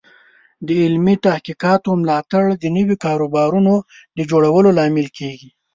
[0.65, 3.73] د علمي تحقیقاتو ملاتړ د نوي کاروبارونو
[4.17, 5.49] د جوړولو لامل کیږي.